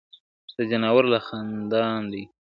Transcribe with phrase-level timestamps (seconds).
[0.55, 2.23] د ځناورو له خاندان دی,